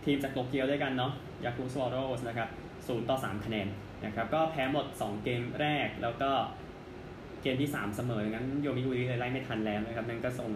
[0.05, 1.13] ทีมจากโตเกียวด้วยกันเนาะ
[1.45, 3.69] ยาคูลท์สวอลโลส์นะครับ0ต่อ 3 คะแนน
[4.05, 6.31] นะครับ ก็แพ้หมด 2 เกมแรก แล้วก็
[7.43, 10.51] เกมที่ 3 เสมอ งั้นโยมิอูริเลยไล่ไม่ทันแล้วนะครับ นั่นก็ส่ง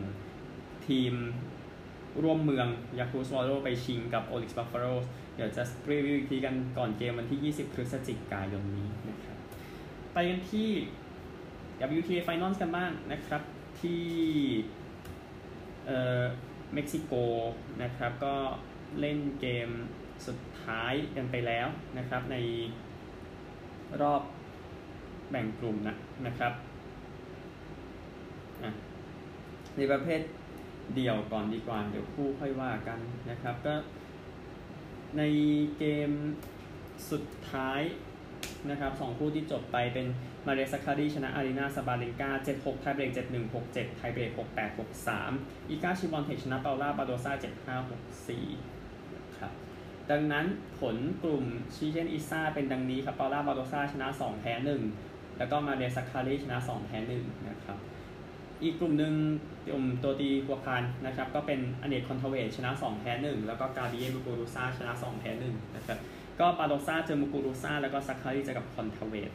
[0.89, 1.13] ทีม
[2.23, 2.67] ร่วมเมือง
[2.99, 9.37] ยาคูลท์สวอลโลส์ไปชิงกับโอริกซ์บัฟฟาโลส์เดี๋ยวจะรีวิวอีกทีกันก่อนเกมวันที่ 20 พฤศจิกายนนี้นะครับ
[10.13, 10.69] ไปกันที่
[11.99, 13.43] WTA Finals กันบ้างนะครับ
[13.81, 14.05] ที่
[15.87, 16.23] เอ่อ
[16.75, 17.13] เม็กซิโก
[17.83, 18.35] นะครับ ก็
[19.01, 19.69] เล่นเกม
[20.27, 21.67] สุดท้ายกันไปแล้ว
[21.99, 22.37] นะครับ ใน
[24.03, 24.23] รอบ
[25.31, 25.97] แบ่งกลุ่มนะ
[26.27, 26.53] นะครับ
[29.77, 30.21] ในประเภท
[30.95, 32.99] เดี่ยวก่อนดีกว่าเดี๋ยวคู่ค่อยว่ากัน
[33.31, 33.75] นะครับ ก็
[35.17, 35.23] ใน
[35.79, 36.11] เกม
[37.11, 37.81] สุดท้าย
[38.71, 40.07] นะครับสองคู่ที่จบไปเป็น
[40.47, 44.79] มาเรียซัคคารีชนะอารีนาซาบาเลนกา7-6ไทเบรก7-1 6-7ไทเบรก6-8
[45.19, 47.33] 6-3อีกาชวิออนเท็กชนะเปาล่าบาโดซา
[47.67, 47.91] 7-5
[48.59, 49.53] 6-4ครับ
[50.11, 50.47] ดังนั้น
[50.81, 54.53] ผลกลุ่มชิเชนอิตซาเป็นดังนี้ครับเปาล่าบาโดซาชนะ 2 แพ้
[54.97, 57.79] 1 แล้วก็มาเรียซัคคารีชนะ 2 แพ้ 1 นะครับ
[58.63, 59.15] อีกกลุ่มหนึ่ง
[59.67, 65.99] กลุ่มเตโอติวากันนะครับก็เป็นอเน็ตคอนทาเวตชนะ 2 แพ้ 1 แล้วก็การ์บีเญมูกูรูซาชนะ 2 แพ้ 1 นะครับ
[66.41, 69.31] ก็ปาโดซาเจอมูกูรูซาแล้วก็ซักคารีเจอกับคอนเทเวช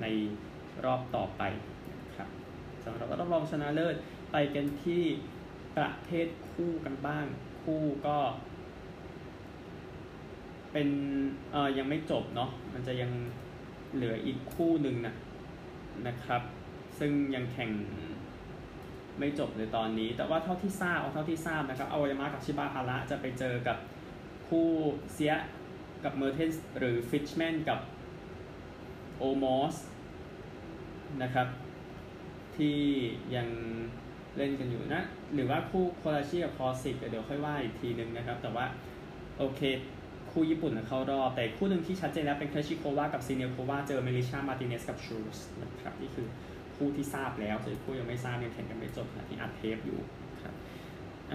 [0.00, 0.06] ใน
[0.84, 1.42] รอบต่อไป
[2.06, 2.28] นะครับ
[2.84, 3.94] สำหรับรอบรองชนะเลิศ
[4.32, 5.02] ไปกันที่
[5.76, 7.26] ประเภทคู่กันบ้าง
[7.62, 8.18] คู่ก็
[10.72, 10.88] เป็น
[11.52, 13.10] เอ่อยังไม่จบเนาะมันจะยัง
[13.94, 15.14] เหลืออีกคู่หนึ่งนะ
[16.06, 16.42] นะครับ
[16.98, 17.70] ซึ่งยังแข่ง
[19.18, 23.76] ไม่จบในตอนนี้ แต่ว่าเท่าที่ทราบเอาเท่าที่ทราบนะครับเอายามากับชิบาฮาระจะไปเจอกับ
[24.48, 24.68] คู่
[25.12, 25.34] เซี่ย
[26.04, 27.78] กับเมอร์เทนส์หรือฟิชมันกับ
[29.18, 29.76] โอลมอส
[31.22, 31.48] นะครับ
[32.56, 32.78] ที่
[33.36, 33.48] ยัง
[34.36, 35.02] เล่นกันอยู่นะ
[35.34, 38.66] หรือว่าคู่โคลาชิกับคอสิกเดี๋ยวค่อยว่าอีกทีนึงนะครับ แต่ว่า
[39.38, 39.60] โอเค
[40.30, 46.26] คู่ญี่ปุ่นเข้ารอบ แต่คู่หนึ่งที่ชัดเจนแล้วเป็นเครชิโควากับซิเนียโควาเจอเมลิชาร์มาร์ติเนซกับชูสนะครับ นี่คือ
[46.80, 49.98] คู่ที่ทราบแล้วส่วนคู่ยังไม่ทราบยังแข่งกันไม่จบนะที่อัดเทปอยู่
[50.42, 50.54] ครับ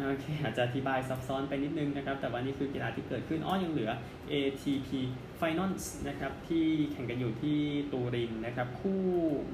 [0.08, 3.92] โอเคอาจจะอธิบายซับซ้อนไปนิดนึงนะครับ แต่ว่านี่คือกีฬาที่เกิดขึ้นอ้อยังเหลือ
[4.32, 4.90] ATP
[5.40, 7.60] Finals นะครับที่แข่งกันอยู่ที่
[7.92, 9.04] ตูรินนะครับ คู่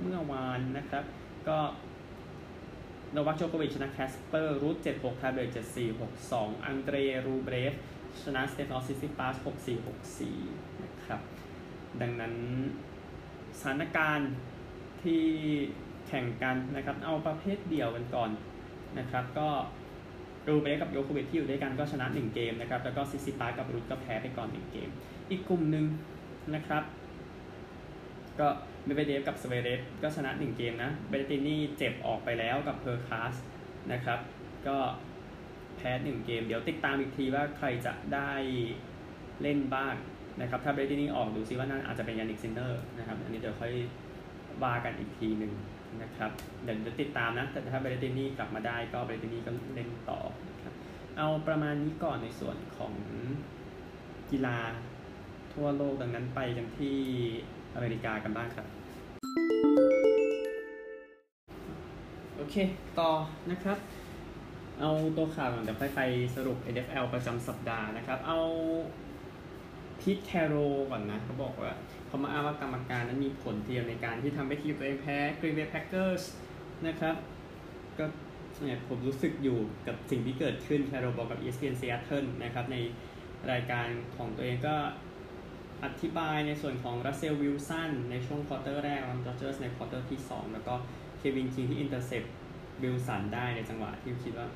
[0.01, 1.03] เมื่อวานนะครับ
[1.47, 1.57] ก็
[3.11, 7.73] โนวัคโจโควิชชนะแคสเปอร์รูด7-6ไทเบรก7-4 6-2อังเดรรูเบลฟ
[8.21, 9.85] ชนะสเตฟานซิซิปาส6-4
[10.27, 11.21] 6-4นะครับ
[12.01, 12.33] ดังนั้น
[13.59, 14.31] สถานการณ์
[15.03, 15.23] ที่
[16.07, 18.29] แข่งกันนะครับ เอาประเภทเดี่ยวกันก่อน
[18.99, 19.49] นะครับ ก็
[20.47, 24.89] รูเบลฟกับโจโควิชที่อยู่ด้วยกันก็ชนะ 1 เกมนะครับ แล้วก็ซิซิปาสกับรูดก็แพ้ไปก่อน 1 เกม
[25.29, 25.85] อีกกลุ่มหนึ่ง
[26.55, 26.83] นะครับ
[28.39, 28.47] ก็
[28.85, 33.33] เมดเวเดฟกับซเวเรฟก็ชนะ 1 เกมนะเบเรตตินี่เจ็บออกไปแล้วกับเฮอร์คาซ
[33.91, 34.19] นะครับ
[34.67, 34.77] ก็
[35.77, 38.31] แพ้ 1 เกม เดี๋ยวติดตามอีกทีว่าใครจะได้
[39.41, 39.93] เล่นบ้าง
[40.41, 43.73] นะครับ ถ้าเบร็ตตินี่ออกดูซิว่าน่าอาจจะเป็นยานิกซินเนอร์นะครับ อันนี้เดี๋ยวค่อย
[44.63, 45.53] ว่ากันอีกทีหนึ่ง
[46.03, 46.31] นะครับ
[46.63, 50.73] เดี๋ยวจะติดตามนะ แต่ถ้าเบร็ตตินี่กลับมาได้ก็เบร็ตตินี่ก็เล่นต่อนะครับ
[51.17, 52.93] เอาประมาณนี้ก่อนในส่วนของ
[54.31, 54.57] กีฬา
[55.53, 56.97] ทั่วโลกดังนั้นไปกันที่
[57.75, 58.67] อเมริกากันบ้างครับ
[62.37, 62.55] โอเค
[62.99, 63.11] ต่อ
[63.51, 63.77] นะครับ
[64.79, 66.01] เอาตัวข่าวก่อนเดี๋ยวค่อยไป
[66.35, 68.39] สรุป NFL ประจำสัปดาห์นะครับ เอา
[70.01, 70.55] พีทแคร์โรล
[70.91, 71.71] ก่อนนะเขาบอกว่า
[72.07, 76.23] เขามาอ้างว่ากรรมการนั้นมีผลเทียมในการที่ทำให้ทีมตัวเองแพ้กรีนเบย์แพ็คเกอร์ส
[76.87, 77.15] นะครับ
[77.97, 78.05] ก็
[78.63, 82.77] เนี่ยผมรู้สึกอยู่กับสิ่งที่เกิดขึ้นแคร์โรลบอกกับ ESPN Seattle นะครับ ใน
[83.51, 84.75] รายการของตัวเองก็
[85.83, 90.73] อธิบายในส่วนของรัสเซลวิลสันในช่วง quarter แรกของดอจเจอร์สใน quarter ที่ 2 แล้วก็
[91.17, 92.23] เควินคิงที่ intercept
[92.83, 94.47] วิลสันได้ในจังหวะที่คิดว่า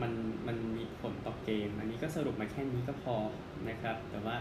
[0.00, 0.12] มัน
[0.46, 3.16] มันมีผลต่อเกม อันนี้ก็สรุปมาแค่นี้ก็พอ
[3.68, 4.36] นะครับ แต่ว่า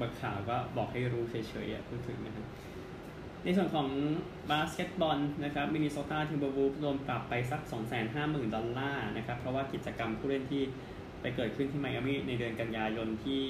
[0.00, 2.46] บางข่าวก็บอกให้รู้เฉยๆพูดถึงนะครับ
[3.44, 3.88] ในส่วนของ
[4.50, 7.60] บาสเกตบอลนะครับมินนิโซตาทิมเบอร์วูล์ฟส์โดนปรับไปสัก
[8.08, 10.62] 250,000 ดอลลาร์นะครับ เพราะว่ากิจกรรมผู้เล่นที่
[11.20, 13.42] ไปเกิดขึ้นที่ไมอามี่ในเดือนกันยายนที่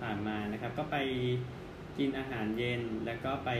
[0.00, 0.96] ผ่านมานะครับ ก็ไป
[1.98, 3.50] กินอาหารเย็นแล้วก็ไป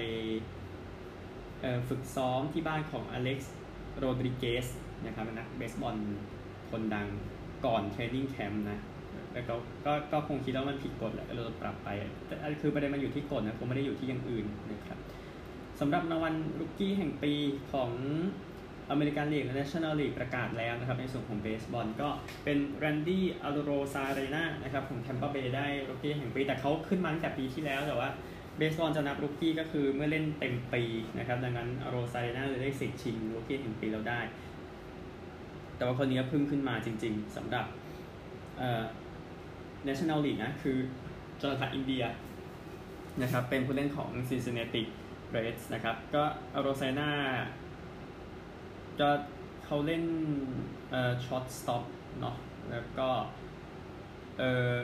[1.89, 3.55] ฝึกซ้อมที่บ้านของอเล็กซ์
[3.99, 4.67] โรดริเกส
[5.07, 5.97] นะครับนักเบสบอล
[6.71, 7.07] คนดัง
[7.67, 8.79] ก่อน training camp นะ
[9.35, 9.55] แล้วก็
[9.87, 11.89] ก็ก็คงคิดว่ามันผิดกฎแหละก็เลยปรับไป
[12.27, 14.99] แต่คือประเด็นมันอยู่ที่กฎนะคงไม่ได้อยู่ที่อย่างอื่นนะครับ
[15.81, 17.33] สำหรับรางวัล rookie แห่งปี
[17.73, 17.91] ของ
[18.91, 22.09] American League และ National League ประกาศแล้วนะครับ ในส่วนของเบสบอลก็
[22.45, 28.09] เป็นแรนดี้อัลโรซาเรนานะครับของแทมเปอร์เบย์ได้ rookie แห่งปี แต่เขาขึ้นมาตั้งแต่ปีที่แล้วแต่ว่า
[28.59, 30.83] เบสบอลจะนับ rookie ก็คือเมื่อเล่นเต็มปี
[31.19, 34.21] นะครับ ดังนั้นอโรซาเรนาเลยได้สิทธิ์ชิง rookie แห่งปีเราได้
[35.77, 37.67] แต่ว่าคนนี้เพิ่งขึ้นมาจริง ๆสำหรับ
[39.89, 40.79] National League นะ คือ
[41.43, 42.05] จอร์แดนอินเดีย
[43.23, 44.83] นะครับเป็นผู้เล่นของ Cincinnati
[45.35, 46.23] Reds นะครับ ก็
[46.55, 47.11] อโรซาเรนา
[49.01, 49.11] ก็
[49.65, 50.05] เขาเล่น
[50.91, 51.85] เอ่อ shortstop
[52.21, 52.37] เนาะ
[52.71, 53.09] แล้วก็
[54.39, 54.77] เอ่อ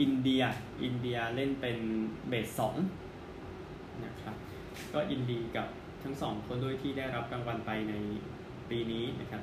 [0.00, 0.42] อินเดีย
[0.84, 1.78] อินเดียเล่นเป็น
[2.28, 2.74] เบสสอง
[4.04, 4.36] นะครับ
[4.94, 5.68] ก็อินดีกับ
[6.02, 7.94] ทั้งสองคนด้วยที่ได้รับรางวัลไปใน
[8.70, 9.42] ปีนี้นะครับ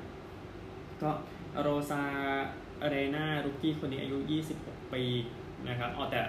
[1.02, 1.10] ก็
[1.56, 2.02] อโรซา
[2.82, 4.18] เรนา rookie คนนี้อายุ
[4.56, 5.04] 26 ปี
[5.68, 6.20] นะครับอ๋อแต่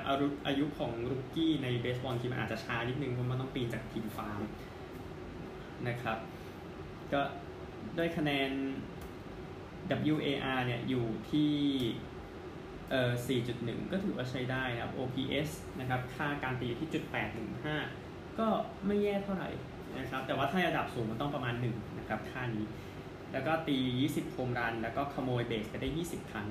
[0.47, 4.41] อายุของ rookie ในเบสบอลทีมอาจจะช้านิดนึงเพราะมันต้องปีนจากทีมฟาร์ม
[5.87, 6.17] นะครับ
[7.13, 7.21] ก็
[7.97, 8.51] ด้วยคะแนน
[10.13, 11.51] WAR เนี่ยอยู่ที่
[12.89, 13.11] เอ่อ
[13.51, 17.03] 4.1 ก็ถือว่าใช้ได้นะครับ OPS นะครับ ค่าการตีที่จุด
[17.71, 18.47] 815 ก็
[18.85, 19.49] ไม่แย่เท่าไหร่
[19.99, 22.65] นะครับ แต่ว่าถ้าระดับสูงมันต้องประมาณ 1 นะครับ ค่านี้
[23.31, 26.47] แล้วก็ตี 20 home run แล้วก็ขโมยเบสไปได้ 20 ครั้ง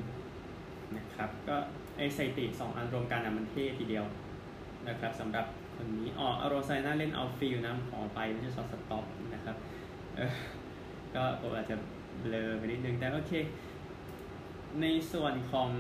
[0.97, 1.57] นะครับ ก็
[1.97, 4.05] ไอ้สถิติ 2 อันรวมกันนะมันเท่ทีเดียว
[4.89, 9.57] นะครับสำหรับคนนี้อ๋ออโรซาเรน่าเล่น outfield นะขออภัยไม่ใช่ shortstopนะครับ
[11.15, 11.77] ก็ผมอาจจะ
[12.21, 13.33] เบลอไปนิดนึง แต่โอเค
[14.81, 15.71] ในส่วนของ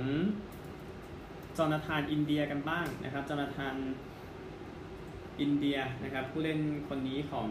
[1.56, 3.74] จอนาธานอินเดียกันบ้างนะครับจอนาธาน
[5.40, 7.48] อินเดียนะครับผู้เล่นคนนี้ของ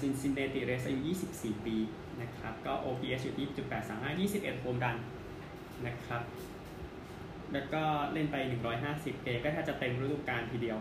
[0.00, 1.00] ซินซินเนติเรสอายุ
[1.34, 1.76] 24 ปี
[2.22, 4.96] นะครับก็ OPS อยู่ที่จุด835 21โฮมรัน
[5.86, 6.22] นะครับ
[7.52, 8.36] แล้วก็เล่นไป
[8.80, 10.78] 150 เกมก็ถ้าจะเต็มฤดูกาลทีเดียว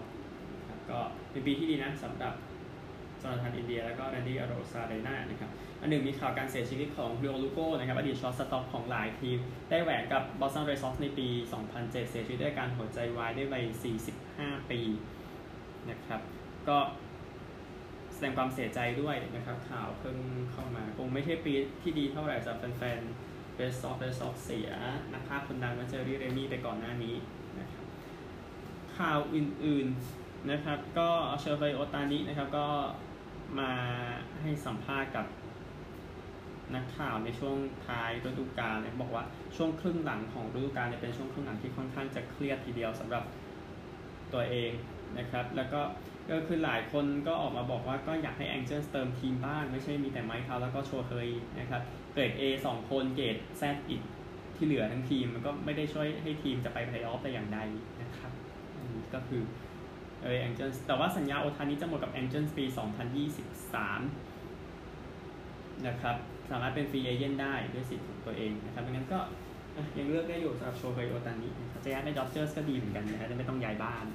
[0.68, 1.00] ครับก็
[1.32, 2.34] เป็นปีที่ดีนะสำหรับ
[3.22, 5.50] จอร์แดนอินเดีย แล้วก็แรนดี้อโรซาเรน่านะครับ
[5.82, 9.38] อันหนึ่งมีข่าวการเสียชีวิตของฮูลิโอลูโก้นะครับอดีต shortstop ของหลายทีม
[9.70, 11.28] ได้แหวนกับบอสตันเรดซอกซ์ในปี
[11.70, 13.64] 2007 เสียชีวิตด้วยการหัวใจวายด้วยวัย
[14.18, 14.82] 45 ปี
[15.90, 16.22] นะครับ
[16.68, 16.78] ก็
[18.20, 20.18] แสดงความเสียใจด้วยนะครับ ข่าวเพิ่ง
[20.52, 24.70] เข้ามาคงไม่ใช่ปีที่ดีเท่าไหร่สำหรับแฟนๆเรดซอกซ์เรดซอกซ์เสีย
[25.14, 27.16] นักพากย์คนดังมาเจอร์รี่เรมี่ไปก่อนหน้านี้
[27.60, 27.86] นะครับ
[28.98, 32.68] ข่าวอื่นๆนะครับก็เชอร์ไฟโอตานินะครับก็
[33.60, 33.72] มา
[34.42, 35.26] ให้สัมภาษณ์กับ
[36.76, 39.24] นักข่าวในช่วงท้ายฤดูกาลเนี่ยบอกว่า
[39.56, 43.24] ช่วงครึ่งหลังของฤดูกาลเนี่ยเป็นช่วงครึ่งหลังที่ค่อนข้างจะเครียดทีเดียวสำหรับ
[44.34, 44.72] ตัวเอง
[45.18, 45.82] นะครับ แล้วก็
[46.30, 54.02] ก็คือหลายคนก็ออกมาบอกว่าก็อยากให้ Angels เติมทีมบ้าง ไม่ใช่มีแต่ไมค์เขาแล้วก็โชว์เฮยนะครับ เกรด A 2 คนเกรด Z อีก
[54.56, 57.60] ที่เหลือทั้งทีม มันก็ไม่ได้ช่วยให้ทีมจะไปเพลย์ออฟแต่อย่างใด
[58.02, 58.32] นะครับ
[58.76, 59.42] อันนี้ก็คือ
[60.22, 62.66] เออ Angels แต่ว่าสัญญาโอทานิจะหมดกับ Angels ปี
[64.26, 66.16] 2023 นะครับ
[66.50, 69.20] สามารถเป็น free agent ได้ด้วยสิทธิ์ของตัวเองนะครับดังนั้นก็
[69.98, 71.50] ยังเลือกได้อยู่สำหรับโชว์เฮยโอตานิ
[71.84, 74.06] จะย้ายไปดอดเจอร์สก็ดีเหมือนกันนะฮะจะไม่ต้องย้ายบ้าน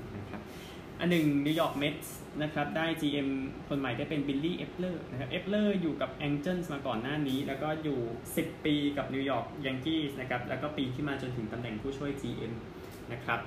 [1.01, 3.29] อันหนึ่งนิวยอร์กเมทส์นะครับได้ GM
[3.69, 7.99] คนใหม่ได้เป็นบิลลี่เอปเปลอร์นะครับเอปเปลอร์อยู่กับ Angels มาก่อนหน้านี้ แล้วก็อยู่
[8.33, 12.53] 10 ปีกับนิวยอร์กแยงกี้นะครับแล้วก็ปีที่มาจนถึงตำแหน่งผู้ช่วย GM
[13.13, 13.41] นะครับ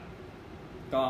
[0.94, 1.04] ก็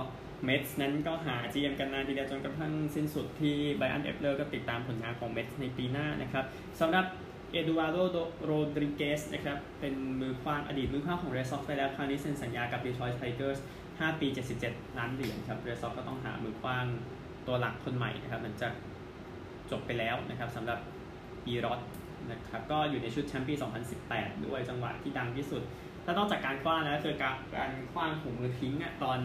[0.46, 6.46] เมทส์นั้นก็หา GM กันนานทีเดียวจนกระทั่งสิ้นสุดที่ไบอันเอปเปลอร์ก็ติดตามผลงานของเมทส์ในปีหน้านะครับ
[6.80, 7.06] สำหรับ
[7.52, 13.00] เอดูอาร์โดโรดริเกสนะครับเป็นมือขว้างอดีตมือขว้างของเรดซอกซ์ไปแล้วคราวนี้เซ็นสัญญากับดีท
[14.00, 14.28] 5 ปี
[14.64, 16.86] 77 ล้านเหรียญครับเรดซอกซ์ก็ต้องหามือขว้าง
[17.48, 18.74] ตัวหลักคนใหม่นะครับหลังจาก
[19.72, 20.80] จบไปแล้วนะครับสำหรับ
[21.48, 21.80] E-Rod
[22.32, 23.54] นะครับก็อยู่ในชุดแชมป์ปี
[24.00, 25.62] 2018 ด้วยจังหวะที่ดังที่สุด
[26.06, 29.20] ถ้านอกจากการขว้างแล้วคือการขว้างถุงมือทิ้งอะตอน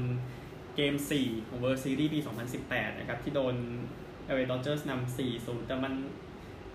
[0.77, 2.21] เกม 4 ของ World Series ปี
[2.61, 3.55] 2018 นะครับที่โดน
[4.27, 5.93] แอลเอดอดเจอร์สนำ4-0แต่มัน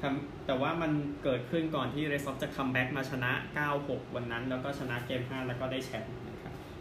[0.01, 0.91] ทำแต่ว่ามัน
[1.23, 3.31] เกิดขึ้นก่อนที่เรดซอกซ์จะ comeback มาชนะ
[3.73, 6.13] 9-6 วันนั้น แล้วก็ชนะเกม 5 แล้วก็ได้แชมป์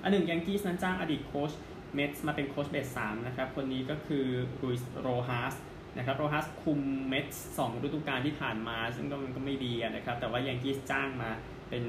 [0.03, 1.53] อันหนึ่งแยงกี้นั้นจ้างอดีตโค้ช
[1.95, 4.27] เมทส์มาเป็นโค้ชเบส3นะครับคนนี้ก็คือ
[4.62, 5.55] ลุยส์โรฮาส
[5.99, 11.31] นะครับโรฮาสคุมเมทส์สองฤดูกาลที่ผ่านมา ซึ่งก็มันก็ไม่ดีนะครับแต่ว่าแยงกี้จ้างมา
[11.71, 11.85] เป็น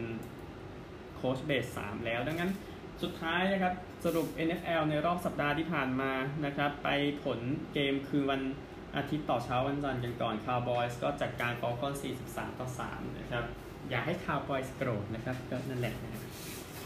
[1.16, 2.52] โค้ชเบส3แล้ว ดังนั้น
[3.04, 3.74] สุดท้ายนะครับ
[4.06, 6.12] สรุป NFL ในรอบสัปดาห์ที่ผ่านมา
[6.46, 6.90] นะครับไป
[7.24, 7.40] ผล
[7.74, 8.42] เกมคือวัน
[8.96, 11.94] อาทิตย์ต่อเช้าวันจันทร์กันก่อนคาวบอยส์ก็จัดการฟอลคอน
[12.26, 13.44] 43 ต่อ 3 นะครับ
[13.90, 16.24] อย่าให้คาวบอยส์โกรธนะครับ ก็นั่นแหละนะครับ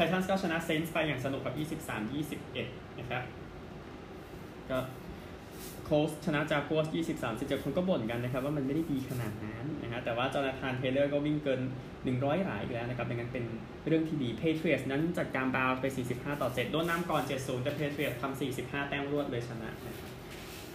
[0.05, 1.53] ไททันส์ก็ชนะเซนต์สไปอย่างสนุกกับ
[2.31, 3.23] 23-21 นะครับ
[4.69, 4.79] ก็
[5.85, 6.85] โคลต์สชนะจากัวร์ส
[7.19, 11.61] 23 17 คนก็บ่นกันนะครับ ว่ามันไม่ได้ดีขนาดนั้นนะฮะแต่ว่าโจนาธานเทย์เลอร์ก็วิ่งเกิน
[12.03, 13.45] 100 หลายอีกแล้วนะครับดังนั้นเป็น
[13.87, 20.09] เรื่องที่ดีแพทริออตส์นั้นจัดการบราวน์ไป 45 ต่อ 7 โดนนำก่อน 7-0 แต่แพทริออตส์ทำ45 แต้มรวดเลยชนะนะครับ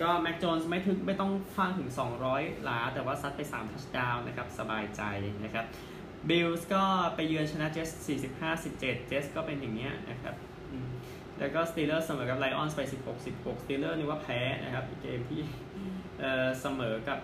[0.00, 1.90] ก็แม็กโจนส์ไม่ถึงไม่ต้องขว้างถึง
[2.26, 5.02] 200 หลา แต่ว่าซัดไป 3 ทัชดาวน์นะครับ สบายใจ
[5.44, 5.64] นะครับ
[6.30, 6.82] บิลส์ก็
[7.14, 7.88] ไปเยือนชนะเจ็ตส์
[8.30, 10.34] 45 17เจ็ตส์ก็เป็นอย่างเงี้ยนะครับ
[11.38, 15.40] แล้วก็สตีเลอร์เสมอกับไลออนส์ไป16 16สตีเลอร์นึกว่าแพ้นะครับเกมที่
[16.60, 17.18] เสมอกับ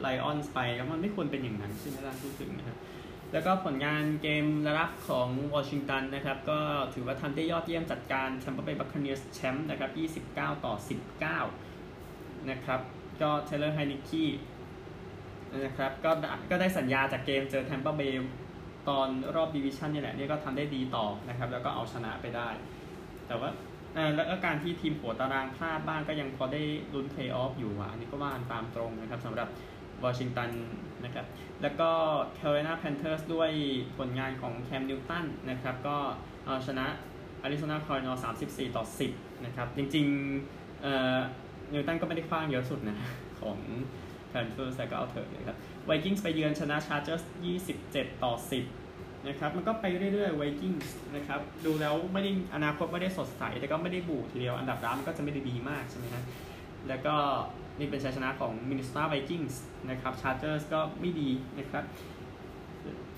[0.00, 2.78] ไลออนส์ไปแล้วมันไม่ควรเป็นอย่างนั้นใช่ไหมล่ะพูดถึงนะครับ
[3.32, 6.58] แล้วก็ผลงานเกมระดับของวอชิงตันนะครับ ก็
[6.94, 9.86] ถือว่าทำได้ยอดเยี่ยมจัดการแทมปาเบย์บัคคาเนียร์สแชมป์นะครั
[10.18, 10.74] บ 29 ต่อ
[11.42, 12.80] 19 นะครับ
[13.22, 14.30] ก็เทย์เลอร์ไฮนิกกี้
[15.64, 16.10] นะครับก็
[16.50, 18.28] ก็ได้สัญญาจากเกมเจอแทมเปอร์เบย์
[18.88, 22.48] ตอนรอบดิวิชันนี่แหละนี่ก็ทำได้ดีต่อนะครับ แล้วก็เอาชนะไปได้
[23.26, 23.50] แต่ว่า
[24.16, 26.62] แล้วก็การที่ทีมหัวตารางพลาดบ้างก็ยังพอได้
[26.94, 29.48] ลุ้นเพลย์ออฟอยู่อะอันนี้ก็ว่าตามตรงนะครับสำหรับ
[30.04, 30.50] วอชิงตัน
[31.04, 31.26] นะครับ
[31.62, 31.90] แล้วก็
[32.38, 33.50] Carolina Panthers ด้วย
[33.98, 35.96] ผลงานของแคมนิวตันนะครับ ก็
[36.46, 36.86] เอาชนะ
[37.44, 42.96] Arizona Cardinals 34ต่อ10นะครับ จริงๆนิวตันก็ไม่ได้คว้างเยอะสุดนะ
[43.40, 43.58] ของ
[44.32, 45.56] Panthers แต่ก็เอาเถอะนะครับ
[45.88, 47.22] Vikings ไปเยือนชนะ Chargers
[47.72, 48.77] 27ต่อ10
[49.26, 56.24] นะครับมันก็ไปเรื่อยๆ Vikings นะครับดูแล้วไม่ได้อนาคตไม่ได้สดใส แต่ก็ไม่ได้บูทีเดียวอันดับร้านก็จะไม่ได้ดีมากใช่ไหมนะ
[56.88, 57.14] แล้วก็
[57.78, 59.54] นี่เป็นชัยชนะของ Minnesota Vikings
[59.90, 61.84] นะครับ Chargers ก็ไม่ดีนะครับ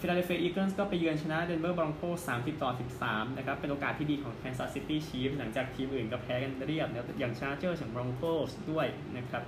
[0.01, 2.71] Philadelphia Eagles ก็ไปเยือนชนะ Denver Broncos 30 ต่อ
[3.05, 8.87] 13 นะครับ เป็นโอกาสที่ดีของ Kansas City Chiefs หลังจากทีมอื่นก็แพ้กันเรียบนะอย่าง Chargers อย่าง Broncos ด้วย
[9.17, 9.43] นะครับ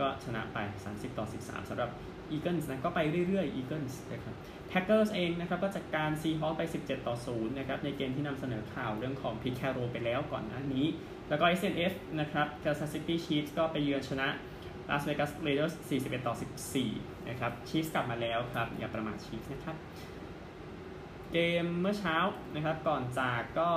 [0.00, 0.58] ก็ชนะไป
[0.88, 1.90] 30 ต่อ 13สำหรับ
[2.34, 4.34] Eagles นะก็ไปเรื่อยๆ Eagles นะครับ
[4.72, 10.86] Packers เองนะครับก็จัดการ Seahawks ไป 17 ต่อ 0 นะครับในเกมที่นำเสนอข่าวเรื่องของ Pete Carroll ไปแล้วก่อนหน้านี้
[11.28, 14.28] แล้วก็ SNF นะครับ Kansas City Chiefs ก็ไปเยือนชนะ
[14.88, 16.34] Las Vegas Raiders 41 ต่อ
[16.80, 19.76] 14 นะครับ Chiefs กลับมาแล้วครับ อย่าประมาท Chiefs นะครับ
[21.32, 22.16] เกมเมื่อเช้า
[22.54, 23.70] นะครับก่อนจากก็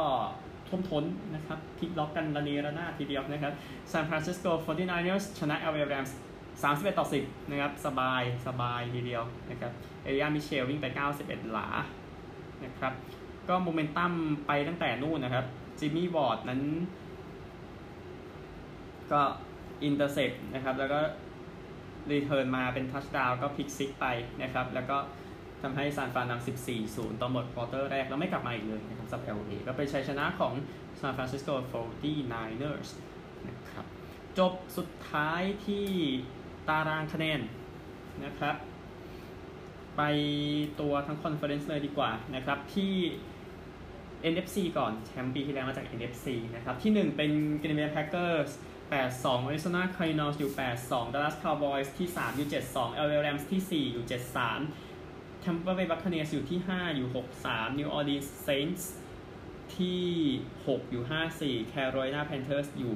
[0.68, 1.04] ท่วมท้น
[1.36, 3.54] นะครับพลิกล็อกกันระเนระนาดทีเดียวนะครับ
[3.92, 6.12] San Francisco 49ers ชนะ LA Rams
[6.62, 9.72] 31 ต่อ 10 นะครับ สบายสบายทีเดียวนะครับ
[10.04, 10.88] เอริยามิเชลวิ่งไป
[11.20, 11.68] 91 หลา
[12.66, 12.94] นะครับ
[13.50, 14.12] ก็โมเมนตัม
[14.48, 15.46] ไปตั้งแต่นู่นนะครับ
[15.80, 16.62] จิมมี่วอร์ดนั้น
[19.12, 19.22] ก็
[19.84, 21.00] intercept นะครับ แล้วก็
[22.12, 24.06] return มาเป็นทัชดาวน์ก็ pick six ไป
[24.42, 24.98] นะครับ แล้วก็
[25.62, 26.46] ทำให้ซานฟรานนำ
[26.80, 30.54] 14-0ต่อหมดควอเตอร์แรก แล้วไม่กลับมาอีกเลยนะครับสำหรับ LA ก็เป็นชัยชนะของ
[31.00, 32.89] San Francisco 49ers
[33.48, 33.86] นะครับ
[34.39, 35.88] จบสุดท้ายที่
[36.69, 37.39] ตารางคะแนน
[38.26, 38.56] นะครับ
[39.97, 40.02] ไป
[40.80, 42.93] ดูทั้ง conference เลยดีกว่านะครับ ที่
[44.34, 48.49] NFC ก่อนแชมป์ปีที่แล้วมาจาก NFC นะครับ ที่ 1 เป็น Green Bay Packers
[48.89, 53.93] 82 Arizona Cardinals อยู่ 82 Dallas Cowboys ที่ 3 อยู่ 72 LA Rams ที่ 4
[53.93, 54.06] อยู่
[54.73, 57.08] 73 Tampa Bay Buccaneers อยู่ที่ 5 อยู่
[57.43, 58.84] 63 New Orleans Saints
[59.76, 60.04] ที่
[60.65, 61.04] 6 อยู่
[61.38, 62.95] 54 Carolina Panthers อยู่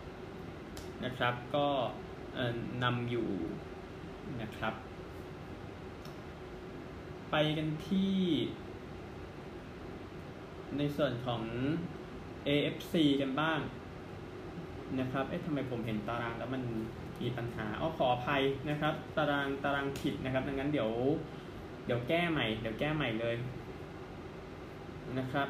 [0.00, 1.68] 55 นะครับ ก็
[2.82, 3.28] นำอยู่
[4.42, 4.74] นะครับ
[7.30, 8.16] ไปกันที่
[10.78, 11.42] ในส่วนของ
[12.48, 13.60] AFC กันบ้าง
[15.00, 16.62] นะครับ เอ๊ะทำไมผมเห็นตารางแล้วมัน
[17.20, 20.90] มีปัญหาอ๋อขออภัยนะครับ ตารางตารางผิดนะครับ ดังนั้นเดี๋ยว
[21.86, 23.36] เดี๋ยวแก้ใหม่ เดี๋ยวแก้ใหม่เลย
[25.18, 25.48] นะครับ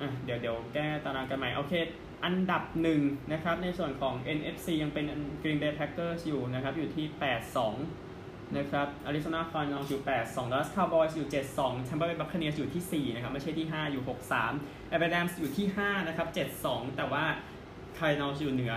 [0.00, 1.74] อะเดี๋ยวเดี๋ยวแก้ตารางกันใหม่ โอเค
[2.24, 3.00] อันดับหนึ่ง
[3.32, 5.06] นะครับในส่วนของ NFC ยังเป็น
[5.42, 7.06] Green Bay Packers อยู่นะครับอยู่ที่
[7.80, 11.28] 8-2 นะครับ Arizona Cardinals อยู่ 8-2 Dallas Cowboys อยู่
[11.58, 15.26] 7-2 Tampa Bay Buccaneers อยู่ที่ 4 นะครับไม่ใช่ที่ 5 อยู่ 6-3 a b r a m
[15.30, 16.28] s อยู่ที่ 5 นะครับ
[16.62, 17.24] 7-2 แต่ว่า
[17.98, 18.74] Cardinals อยู่เหนือ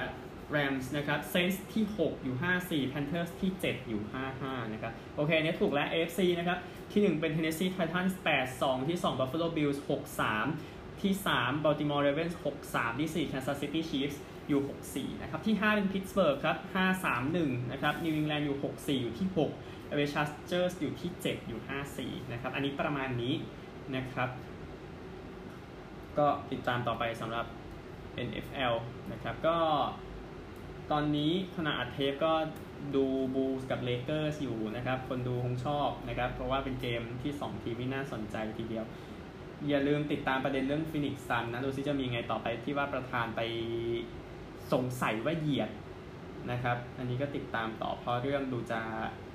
[0.55, 4.01] Rams นะครับ Saints ที่ 6 อยู่ 5-4 Panthers ที่ 7 อยู่
[4.37, 6.59] 5-5 นะครับ โอเคอันนี้ถูกแล้ว AFC นะครับ
[6.91, 8.13] ที่ 1 เป็น Tennessee Titans
[8.51, 10.72] 8-2 ที่ 2 Buffalo Bills 6-3
[11.03, 12.35] ที่ 3 Baltimore Ravens
[12.67, 14.61] 6-3 ที่ 4 Kansas City Chiefs อยู่
[14.93, 16.57] 6-4 นะครับ ที่ 5 เป็น Pittsburgh ครับ
[17.05, 21.59] 5-3-1 นะครับ New England อยู่ 6-4 อยู่ที่6 LA Chargers อยู่ที่ 7 อยู่
[21.97, 23.33] 5-4 นะครับ อันนี้ประมาณนี้
[23.95, 24.29] นะครับ
[26.17, 27.45] ก็ติดตามต่อไปสำหรับ
[28.27, 28.73] NFL
[29.11, 29.57] นะครับ ก็
[30.91, 32.33] ตอนนี้ขณะอัดเทปก็
[32.95, 38.85] ดูบูสกับเลเกอร์สอยู่นะครับ คนดูคงชอบนะครับ เพราะว่าเป็นเกมที่ 2 ทีมที่น่าสนใจทีเดียว
[39.69, 43.41] อย่าลืมติดตามประเด็นเรื่องฟีนิกซ์ซันส์นะ ดูซิจะมีไงต่อไปที่ว่าประธานไป
[44.73, 45.69] สงสัยว่าเหยียด
[46.51, 48.79] นะครับ อันนี้ก็ติดตามต่อเพราะเรื่องดูจะ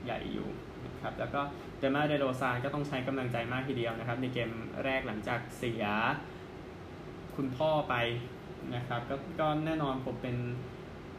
[0.04, 0.48] ใหญ่อยู่
[0.86, 1.40] นะครับ แล้วก็
[1.78, 4.50] เดอมาร์เดโรซานก็ต้องใช้กำลังใจมากทีเดียวนะครับ ในเกม
[4.84, 5.84] แรกหลังจากเสีย
[7.36, 7.94] คุณพ่อไป
[8.74, 10.36] นะครับก็ก็แน่นอนผมเป็น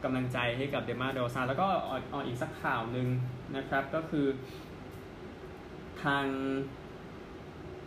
[0.04, 1.68] กำลังใจให้กับเดอมาร์เดโรซานแล้วก็
[2.12, 3.08] อออีกสักข่าวหนึ่ง
[3.56, 4.26] นะครับ ก็คือ
[6.04, 6.26] ทาง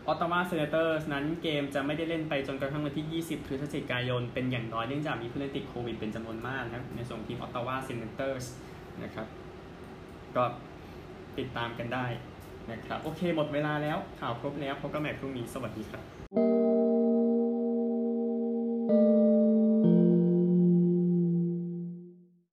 [0.08, 8.46] ออตตาวาเซเนเตอร์สนั้นเกมจะไม่ได้เล่นไปจนกระทั่งวันที่ 20 พฤศจิกายน เป็นอย่างน้อยเนื่องจากมีผู้เล่นติดโควิดเป็นจำนวนมากนะครับในส่วนทีมออตตาวาเซเนเตอร์ส
[9.04, 9.28] นะครับ
[10.36, 10.44] ก็
[11.38, 12.06] ติดตามกันได้
[12.72, 16.13] นะครับ โอเคหมดเวลาแล้วข่าวครบแล้วพบกันใหม่พรุ่งนี้ สวัสดีครับ